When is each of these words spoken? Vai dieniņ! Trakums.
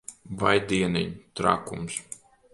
Vai 0.43 0.53
dieniņ! 0.71 1.13
Trakums. 1.41 2.01